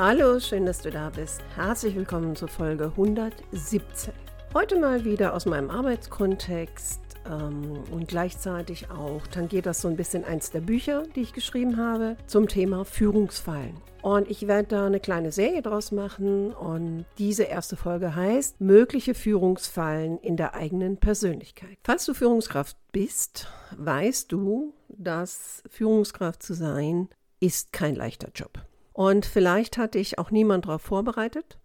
[0.00, 1.40] Hallo, schön, dass du da bist.
[1.56, 4.14] Herzlich willkommen zur Folge 117.
[4.54, 10.24] Heute mal wieder aus meinem Arbeitskontext ähm, und gleichzeitig auch tangiert das so ein bisschen
[10.24, 13.74] eins der Bücher, die ich geschrieben habe, zum Thema Führungsfallen.
[14.00, 19.14] Und ich werde da eine kleine Serie draus machen und diese erste Folge heißt Mögliche
[19.14, 21.76] Führungsfallen in der eigenen Persönlichkeit.
[21.82, 27.08] Falls du Führungskraft bist, weißt du, dass Führungskraft zu sein
[27.40, 28.62] ist kein leichter Job.
[28.98, 31.60] Und vielleicht hat dich auch niemand darauf vorbereitet.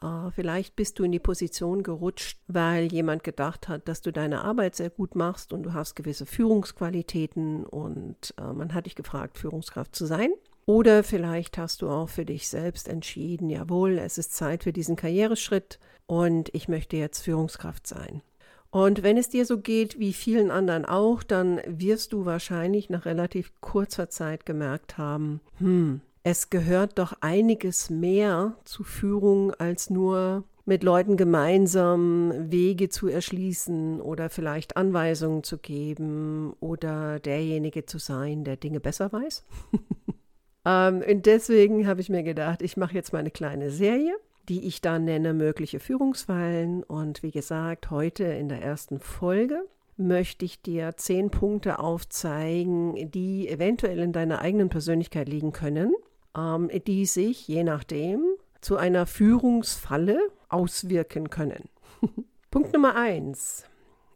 [0.00, 4.44] Uh, vielleicht bist du in die Position gerutscht, weil jemand gedacht hat, dass du deine
[4.44, 9.36] Arbeit sehr gut machst und du hast gewisse Führungsqualitäten und uh, man hat dich gefragt,
[9.36, 10.30] Führungskraft zu sein.
[10.64, 14.94] Oder vielleicht hast du auch für dich selbst entschieden, jawohl, es ist Zeit für diesen
[14.94, 18.22] Karriereschritt und ich möchte jetzt Führungskraft sein.
[18.70, 23.06] Und wenn es dir so geht wie vielen anderen auch, dann wirst du wahrscheinlich nach
[23.06, 30.44] relativ kurzer Zeit gemerkt haben, hm, es gehört doch einiges mehr zu Führung als nur
[30.66, 38.44] mit Leuten gemeinsam Wege zu erschließen oder vielleicht Anweisungen zu geben oder derjenige zu sein,
[38.44, 39.44] der Dinge besser weiß.
[40.66, 44.14] ähm, und deswegen habe ich mir gedacht, ich mache jetzt mal eine kleine Serie,
[44.48, 46.82] die ich dann nenne mögliche Führungsfallen.
[46.82, 49.64] Und wie gesagt, heute in der ersten Folge
[49.96, 55.94] möchte ich dir zehn Punkte aufzeigen, die eventuell in deiner eigenen Persönlichkeit liegen können
[56.36, 58.24] ähm, die sich je nachdem
[58.60, 60.18] zu einer Führungsfalle
[60.48, 61.68] auswirken können.
[62.50, 63.64] Punkt Nummer eins.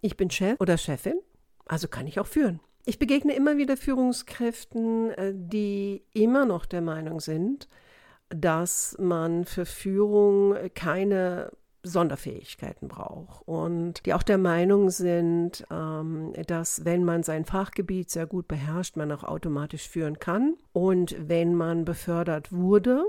[0.01, 1.19] Ich bin Chef oder Chefin,
[1.67, 2.61] also kann ich auch führen.
[2.87, 7.69] Ich begegne immer wieder Führungskräften, äh, die immer noch der Meinung sind,
[8.29, 11.53] dass man für Führung keine
[11.85, 18.27] Sonderfähigkeiten braucht und die auch der Meinung sind, ähm, dass wenn man sein Fachgebiet sehr
[18.27, 20.55] gut beherrscht, man auch automatisch führen kann.
[20.73, 23.05] Und wenn man befördert wurde,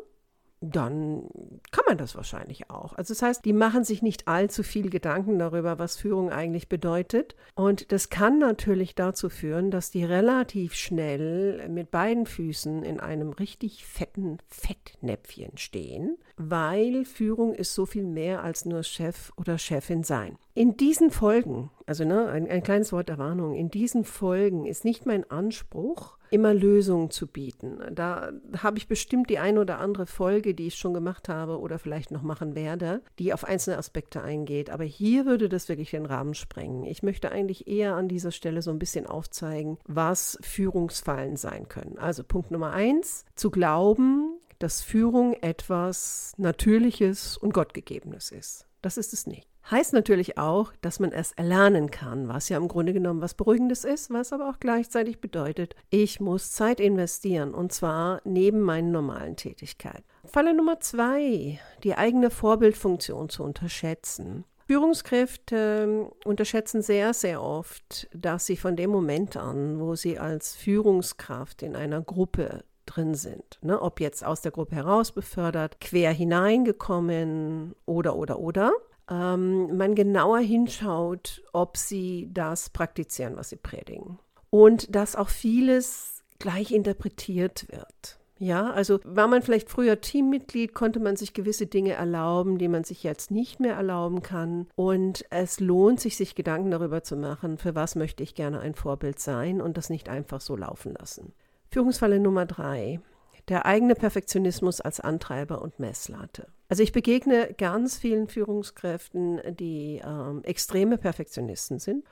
[0.62, 1.30] dann
[1.72, 2.94] kann man das wahrscheinlich auch.
[2.94, 7.36] Also das heißt, die machen sich nicht allzu viel Gedanken darüber, was Führung eigentlich bedeutet.
[7.56, 13.30] Und das kann natürlich dazu führen, dass die relativ schnell mit beiden Füßen in einem
[13.30, 20.04] richtig fetten Fettnäpfchen stehen, weil Führung ist so viel mehr als nur Chef oder Chefin
[20.04, 20.38] sein.
[20.58, 24.86] In diesen Folgen, also ne, ein, ein kleines Wort der Warnung, in diesen Folgen ist
[24.86, 27.80] nicht mein Anspruch, immer Lösungen zu bieten.
[27.92, 28.32] Da
[28.64, 32.10] habe ich bestimmt die ein oder andere Folge, die ich schon gemacht habe oder vielleicht
[32.10, 34.70] noch machen werde, die auf einzelne Aspekte eingeht.
[34.70, 36.86] Aber hier würde das wirklich den Rahmen sprengen.
[36.86, 41.98] Ich möchte eigentlich eher an dieser Stelle so ein bisschen aufzeigen, was Führungsfallen sein können.
[41.98, 48.68] Also Punkt Nummer eins, zu glauben, dass Führung etwas Natürliches und Gottgegebenes ist.
[48.82, 49.50] Das ist es nicht.
[49.72, 53.84] Heißt natürlich auch, dass man es erlernen kann, was ja im Grunde genommen was Beruhigendes
[53.84, 59.36] ist, was aber auch gleichzeitig bedeutet, ich muss Zeit investieren und zwar neben meinen normalen
[59.36, 60.04] Tätigkeiten.
[60.24, 64.46] Falle Nummer zwei, die eigene Vorbildfunktion zu unterschätzen.
[64.68, 70.56] Führungskräfte ähm, unterschätzen sehr, sehr oft, dass sie von dem Moment an, wo sie als
[70.56, 73.59] Führungskraft in einer Gruppe drin sind.
[73.62, 73.80] Ne?
[73.81, 78.72] Ob jetzt aus der Gruppe heraus befördert, quer hineingekommen oder, oder, oder,
[79.10, 84.20] ähm, man genauer hinschaut, ob sie das praktizieren, was sie predigen.
[84.50, 88.20] Und dass auch vieles gleich interpretiert wird.
[88.38, 92.84] Ja, also war man vielleicht früher Teammitglied, konnte man sich gewisse Dinge erlauben, die man
[92.84, 94.68] sich jetzt nicht mehr erlauben kann.
[94.76, 98.75] Und es lohnt sich, sich Gedanken darüber zu machen, für was möchte ich gerne ein
[98.75, 101.34] Vorbild sein und das nicht einfach so laufen lassen.
[101.72, 103.00] Führungsfalle Nummer drei.
[103.47, 106.47] Der eigene Perfektionismus als Antreiber und Messlatte.
[106.68, 112.03] Also ich begegne ganz vielen Führungskräften, die ähm, extreme Perfektionisten sind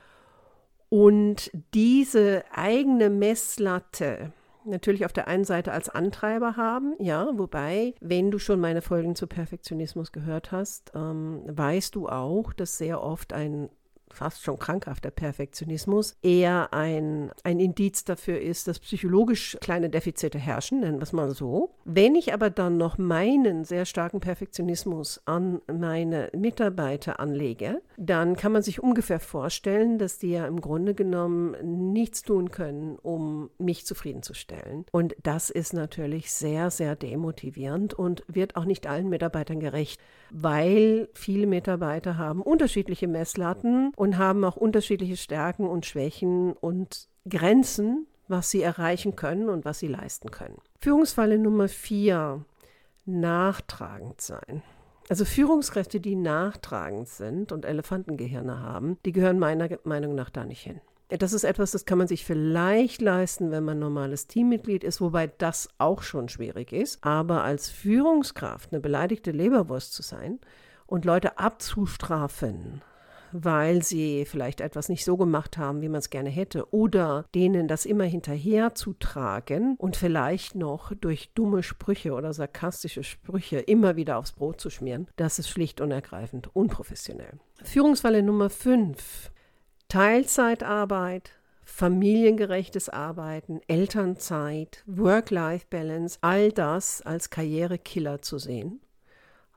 [0.94, 4.32] und diese eigene Messlatte
[4.64, 9.16] natürlich auf der einen Seite als Antreiber haben, ja, wobei, wenn du schon meine Folgen
[9.16, 13.70] zu Perfektionismus gehört hast, ähm, weißt du auch, dass sehr oft ein
[14.14, 20.82] fast schon krankhafter Perfektionismus eher ein, ein Indiz dafür ist, dass psychologisch kleine Defizite herrschen,
[20.82, 21.72] nennen wir es mal so.
[21.86, 28.52] Wenn ich aber dann noch meinen sehr starken Perfektionismus an meine Mitarbeiter anlege, dann kann
[28.52, 33.86] man sich ungefähr vorstellen, dass die ja im Grunde genommen nichts tun können, um mich
[33.86, 34.86] zufriedenzustellen.
[34.92, 41.10] Und das ist natürlich sehr, sehr demotivierend und wird auch nicht allen Mitarbeitern gerecht, weil
[41.14, 48.52] viele Mitarbeiter haben unterschiedliche Messlatten und haben auch unterschiedliche Stärken und Schwächen und Grenzen, was
[48.52, 50.58] sie erreichen können und was sie leisten können.
[50.82, 52.44] Führungsfalle Nummer vier,
[53.06, 54.62] nachtragend sein.
[55.08, 60.64] Also Führungskräfte, die nachtragend sind und Elefantengehirne haben, die gehören meiner Meinung nach da nicht
[60.64, 60.82] hin.
[61.08, 65.28] Das ist etwas, das kann man sich vielleicht leisten, wenn man normales Teammitglied ist, wobei
[65.28, 67.02] das auch schon schwierig ist.
[67.06, 70.40] Aber als Führungskraft eine beleidigte Leberwurst zu sein
[70.88, 72.82] und Leute abzustrafen,
[73.34, 77.68] weil sie vielleicht etwas nicht so gemacht haben, wie man es gerne hätte, oder denen
[77.68, 83.96] das immer hinterher zu tragen und vielleicht noch durch dumme Sprüche oder sarkastische Sprüche immer
[83.96, 87.40] wieder aufs Brot zu schmieren, das ist schlicht und ergreifend unprofessionell.
[87.64, 89.32] Führungsfalle Nummer 5.
[89.88, 91.32] Teilzeitarbeit,
[91.64, 98.82] familiengerechtes Arbeiten, Elternzeit, Work-Life-Balance, all das als Karrierekiller zu sehen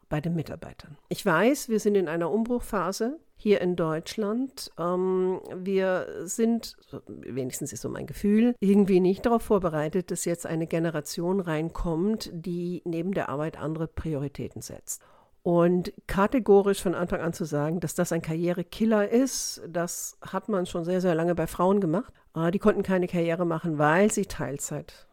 [0.09, 0.97] bei den Mitarbeitern.
[1.09, 4.71] Ich weiß, wir sind in einer Umbruchphase hier in Deutschland.
[4.79, 6.77] Ähm, wir sind,
[7.07, 12.83] wenigstens ist so mein Gefühl, irgendwie nicht darauf vorbereitet, dass jetzt eine Generation reinkommt, die
[12.85, 15.03] neben der Arbeit andere Prioritäten setzt.
[15.43, 20.67] Und kategorisch von Anfang an zu sagen, dass das ein Karrierekiller ist, das hat man
[20.67, 22.13] schon sehr, sehr lange bei Frauen gemacht.
[22.35, 25.07] Äh, die konnten keine Karriere machen, weil sie Teilzeit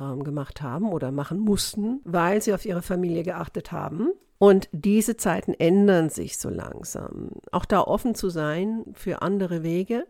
[0.00, 4.12] ähm, gemacht haben oder machen mussten, weil sie auf ihre Familie geachtet haben.
[4.38, 7.30] Und diese Zeiten ändern sich so langsam.
[7.52, 10.06] Auch da offen zu sein für andere Wege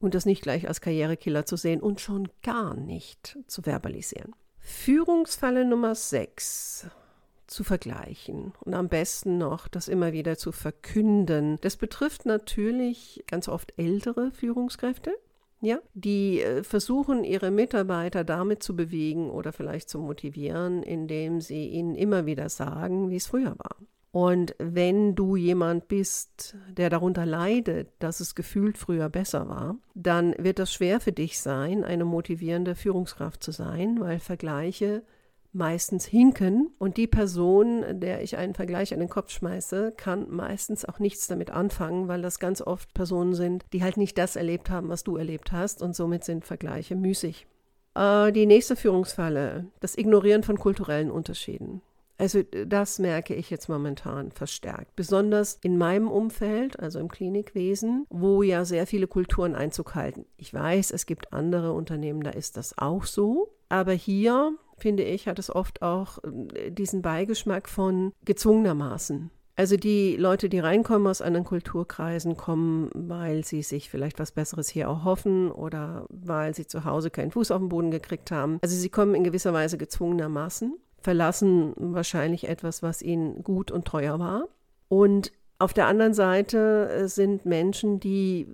[0.00, 4.34] und das nicht gleich als Karrierekiller zu sehen und schon gar nicht zu verbalisieren.
[4.58, 6.86] Führungsfalle Nummer 6
[7.46, 11.56] zu vergleichen und am besten noch das immer wieder zu verkünden.
[11.62, 15.12] Das betrifft natürlich ganz oft ältere Führungskräfte,
[15.60, 21.68] ja, die äh, versuchen, ihre Mitarbeiter damit zu bewegen oder vielleicht zu motivieren, indem sie
[21.68, 23.76] ihnen immer wieder sagen, wie es früher war.
[24.10, 30.34] Und wenn du jemand bist, der darunter leidet, dass es gefühlt früher besser war, dann
[30.38, 35.02] wird das schwer für dich sein, eine motivierende Führungskraft zu sein, weil Vergleiche
[35.52, 40.84] meistens hinken und die Person, der ich einen Vergleich an den Kopf schmeiße, kann meistens
[40.84, 44.70] auch nichts damit anfangen, weil das ganz oft Personen sind, die halt nicht das erlebt
[44.70, 47.46] haben, was du erlebt hast und somit sind Vergleiche müßig.
[47.94, 51.82] Äh, die nächste Führungsfalle, das Ignorieren von kulturellen Unterschieden.
[52.20, 58.42] Also das merke ich jetzt momentan verstärkt, besonders in meinem Umfeld, also im Klinikwesen, wo
[58.42, 60.26] ja sehr viele Kulturen Einzug halten.
[60.36, 65.28] Ich weiß, es gibt andere Unternehmen, da ist das auch so, aber hier finde ich,
[65.28, 66.18] hat es oft auch
[66.54, 69.30] äh, diesen Beigeschmack von gezwungenermaßen.
[69.58, 74.68] Also die Leute, die reinkommen aus anderen Kulturkreisen, kommen, weil sie sich vielleicht was Besseres
[74.68, 78.58] hier auch hoffen oder weil sie zu Hause keinen Fuß auf den Boden gekriegt haben.
[78.62, 84.20] Also sie kommen in gewisser Weise gezwungenermaßen, verlassen wahrscheinlich etwas, was ihnen gut und teuer
[84.20, 84.46] war.
[84.88, 88.46] Und auf der anderen Seite äh, sind Menschen, die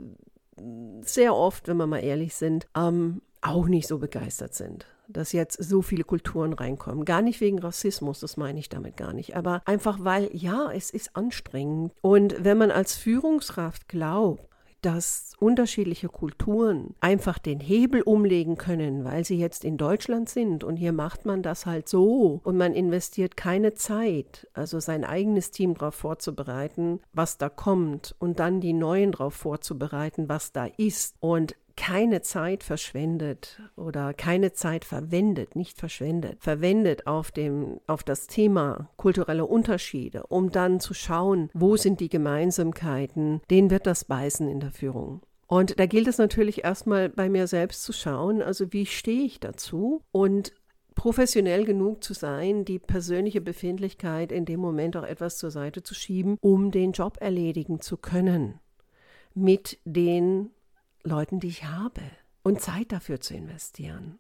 [1.02, 5.62] sehr oft, wenn wir mal ehrlich sind, ähm, auch nicht so begeistert sind dass jetzt
[5.62, 7.04] so viele Kulturen reinkommen.
[7.04, 10.90] Gar nicht wegen Rassismus, das meine ich damit gar nicht, aber einfach weil, ja, es
[10.90, 11.92] ist anstrengend.
[12.00, 14.48] Und wenn man als Führungskraft glaubt,
[14.84, 20.76] dass unterschiedliche Kulturen einfach den Hebel umlegen können, weil sie jetzt in Deutschland sind und
[20.76, 25.72] hier macht man das halt so und man investiert keine Zeit, also sein eigenes Team
[25.72, 31.56] darauf vorzubereiten, was da kommt und dann die Neuen darauf vorzubereiten, was da ist und
[31.76, 38.90] keine Zeit verschwendet oder keine Zeit verwendet, nicht verschwendet, verwendet auf dem, auf das Thema
[38.96, 44.60] kulturelle Unterschiede, um dann zu schauen, wo sind die Gemeinsamkeiten, denen wird das beißen in
[44.60, 45.22] der Führung.
[45.46, 49.40] Und da gilt es natürlich erstmal bei mir selbst zu schauen, also wie stehe ich
[49.40, 50.52] dazu und
[50.94, 55.94] professionell genug zu sein, die persönliche Befindlichkeit in dem Moment auch etwas zur Seite zu
[55.94, 58.60] schieben, um den Job erledigen zu können
[59.34, 60.50] mit den
[61.04, 62.00] Leuten, die ich habe
[62.42, 64.18] und Zeit dafür zu investieren.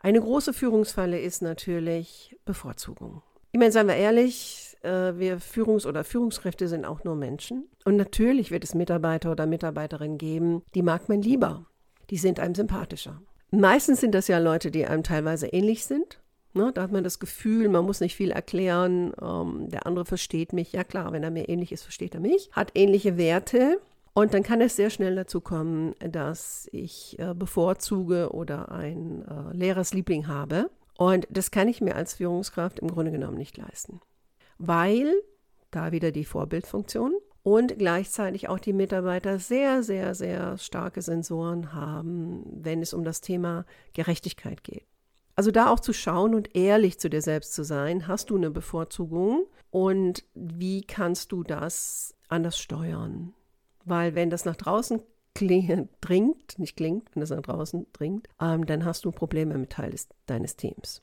[0.00, 3.22] Eine große Führungsfalle ist natürlich Bevorzugung.
[3.52, 7.68] Ich meine, seien wir ehrlich, äh, wir Führungs- oder Führungskräfte sind auch nur Menschen.
[7.84, 11.66] Und natürlich wird es Mitarbeiter oder Mitarbeiterinnen geben, die mag man lieber.
[12.10, 13.20] Die sind einem sympathischer.
[13.50, 16.20] Meistens sind das ja Leute, die einem teilweise ähnlich sind.
[16.52, 19.12] Ne, da hat man das Gefühl, man muss nicht viel erklären.
[19.22, 20.72] Ähm, der andere versteht mich.
[20.72, 22.50] Ja klar, wenn er mir ähnlich ist, versteht er mich.
[22.52, 23.80] Hat ähnliche Werte
[24.12, 29.56] Und dann kann es sehr schnell dazu kommen, dass ich äh, bevorzuge oder ein äh,
[29.56, 30.70] Lehrersliebling habe.
[30.98, 34.00] Und das kann ich mir als Führungskraft im Grunde genommen nicht leisten.
[34.58, 35.14] Weil
[35.70, 42.44] da wieder die Vorbildfunktion und gleichzeitig auch die Mitarbeiter sehr, sehr, sehr starke Sensoren haben,
[42.52, 43.64] wenn es um das Thema
[43.94, 44.84] Gerechtigkeit geht.
[45.36, 48.50] Also da auch zu schauen und ehrlich zu dir selbst zu sein, hast du eine
[48.50, 53.32] Bevorzugung und wie kannst du das anders steuern?
[53.84, 55.02] Weil wenn das nach draußen
[55.34, 59.90] dringt, nicht klingt, wenn das nach draußen dringt, ähm, dann hast du Probleme mit Teil
[59.90, 61.02] des, deines Teams.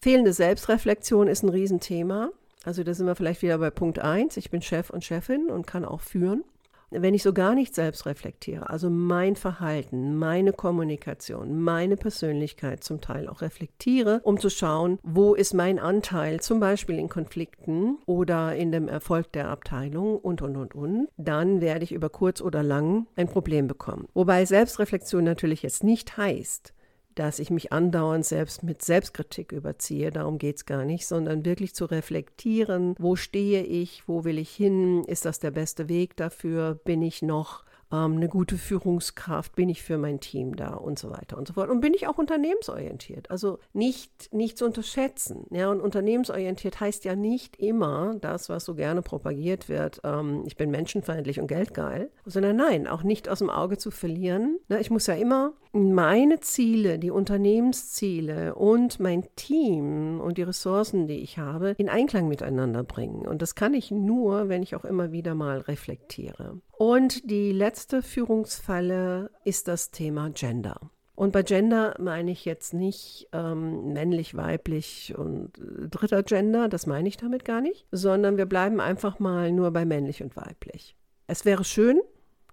[0.00, 2.30] Fehlende Selbstreflexion ist ein Riesenthema.
[2.64, 4.36] Also da sind wir vielleicht wieder bei Punkt 1.
[4.36, 6.44] Ich bin Chef und Chefin und kann auch führen.
[6.90, 13.00] Wenn ich so gar nicht selbst reflektiere, also mein Verhalten, meine Kommunikation, meine Persönlichkeit zum
[13.00, 18.54] Teil auch reflektiere, um zu schauen, wo ist mein Anteil, zum Beispiel in Konflikten oder
[18.54, 22.62] in dem Erfolg der Abteilung und, und, und, und, dann werde ich über kurz oder
[22.62, 24.08] lang ein Problem bekommen.
[24.14, 26.72] Wobei Selbstreflexion natürlich jetzt nicht heißt,
[27.16, 30.10] dass ich mich andauernd selbst mit Selbstkritik überziehe.
[30.10, 34.50] Darum geht es gar nicht, sondern wirklich zu reflektieren, wo stehe ich, wo will ich
[34.50, 39.68] hin, ist das der beste Weg dafür, bin ich noch ähm, eine gute Führungskraft, bin
[39.68, 41.70] ich für mein Team da und so weiter und so fort.
[41.70, 45.46] Und bin ich auch unternehmensorientiert, also nicht, nicht zu unterschätzen.
[45.50, 50.56] Ja, und unternehmensorientiert heißt ja nicht immer das, was so gerne propagiert wird, ähm, ich
[50.56, 54.58] bin menschenfeindlich und geldgeil, sondern nein, auch nicht aus dem Auge zu verlieren.
[54.68, 61.06] Na, ich muss ja immer meine Ziele, die Unternehmensziele und mein Team und die Ressourcen,
[61.06, 63.26] die ich habe, in Einklang miteinander bringen.
[63.26, 66.60] Und das kann ich nur, wenn ich auch immer wieder mal reflektiere.
[66.78, 70.90] Und die letzte Führungsfalle ist das Thema Gender.
[71.14, 76.86] Und bei Gender meine ich jetzt nicht ähm, männlich, weiblich und äh, dritter Gender, das
[76.86, 80.94] meine ich damit gar nicht, sondern wir bleiben einfach mal nur bei männlich und weiblich.
[81.26, 81.98] Es wäre schön,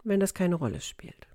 [0.06, 1.28] wenn das keine Rolle spielt.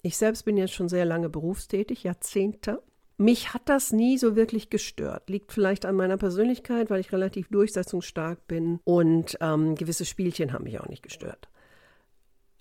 [0.00, 2.82] Ich selbst bin jetzt schon sehr lange berufstätig, Jahrzehnte.
[3.18, 5.28] Mich hat das nie so wirklich gestört.
[5.28, 10.64] Liegt vielleicht an meiner Persönlichkeit, weil ich relativ durchsetzungsstark bin und ähm, gewisse Spielchen haben
[10.64, 11.48] mich auch nicht gestört.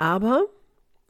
[0.03, 0.47] Aber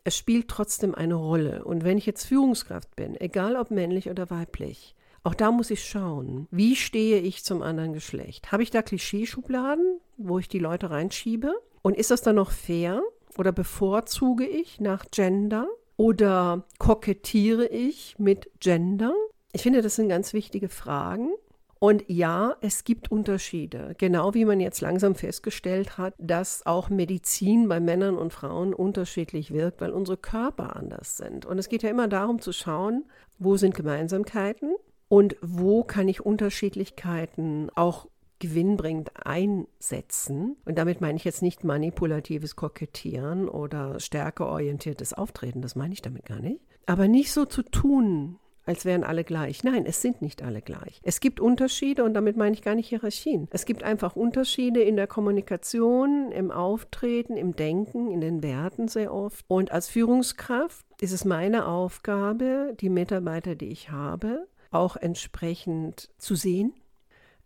[0.04, 1.66] es spielt trotzdem eine Rolle.
[1.66, 5.84] Und wenn ich jetzt Führungskraft bin, egal ob männlich oder weiblich, auch da muss ich
[5.84, 8.52] schauen, wie stehe ich zum anderen Geschlecht?
[8.52, 11.56] Habe ich da Klischeeschubladen, wo ich die Leute reinschiebe?
[11.82, 13.02] Und ist das dann noch fair?
[13.36, 15.68] Oder bevorzuge ich nach Gender?
[15.98, 19.16] Oder kokettiere ich mit Gender?
[19.54, 21.32] Ich finde, das sind ganz wichtige Fragen.
[21.84, 23.94] Und ja, es gibt Unterschiede.
[23.98, 29.52] Genau wie man jetzt langsam festgestellt hat, dass auch Medizin bei Männern und Frauen unterschiedlich
[29.52, 31.46] wirkt, weil unsere Körper anders sind.
[31.46, 33.04] Und es geht ja immer darum zu schauen,
[33.38, 34.76] wo sind Gemeinsamkeiten
[35.10, 38.08] und wo kann ich Unterschiedlichkeiten auch
[38.40, 40.56] gewinnbringend einsetzen.
[40.64, 46.28] Und damit meine ich jetzt nicht manipulatives Kokettieren oder stärkeorientiertes Auftreten, das meine ich damit
[46.28, 46.62] gar nicht.
[46.86, 49.64] Aber nicht so zu tun, als wären alle gleich.
[49.64, 51.00] Nein, es sind nicht alle gleich.
[51.04, 53.48] Es gibt Unterschiede und damit meine ich gar nicht Hierarchien.
[53.52, 59.14] Es gibt einfach Unterschiede in der Kommunikation, im Auftreten, im Denken, in den Werten sehr
[59.14, 59.46] oft.
[59.48, 66.36] Und als Führungskraft ist es meine Aufgabe, die Mitarbeiter, die ich habe, auch entsprechend zu
[66.36, 66.74] sehen,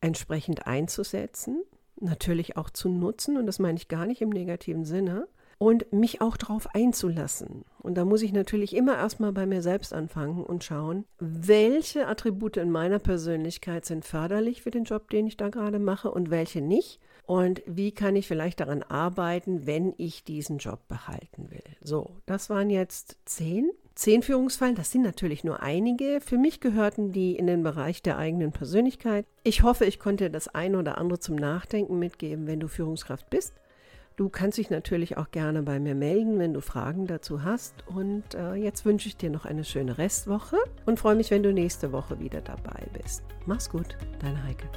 [0.01, 1.63] entsprechend einzusetzen,
[1.99, 3.37] natürlich auch zu nutzen.
[3.37, 7.65] Und das meine ich gar nicht im negativen Sinne und mich auch darauf einzulassen.
[7.79, 12.57] Und da muss ich natürlich immer erstmal bei mir selbst anfangen und schauen, welche Attribute
[12.57, 16.61] in meiner Persönlichkeit sind förderlich für den Job, den ich da gerade mache und welche
[16.61, 16.99] nicht.
[17.25, 21.63] Und wie kann ich vielleicht daran arbeiten, wenn ich diesen Job behalten will.
[21.81, 23.69] So, das waren jetzt zehn.
[23.95, 26.21] Zehn Führungsfallen, das sind natürlich nur einige.
[26.21, 29.25] Für mich gehörten die in den Bereich der eigenen Persönlichkeit.
[29.43, 33.53] Ich hoffe, ich konnte das eine oder andere zum Nachdenken mitgeben, wenn du Führungskraft bist.
[34.17, 37.87] Du kannst dich natürlich auch gerne bei mir melden, wenn du Fragen dazu hast.
[37.87, 40.57] Und äh, jetzt wünsche ich dir noch eine schöne Restwoche
[40.87, 43.23] und freue mich, wenn du nächste Woche wieder dabei bist.
[43.45, 44.67] Mach's gut, deine Heike.